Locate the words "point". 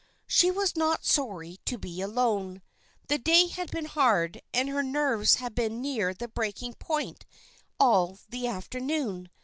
6.79-7.23